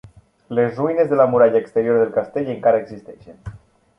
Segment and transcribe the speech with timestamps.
[0.59, 3.57] Les ruïnes de la muralla exterior del castell encara existeixen.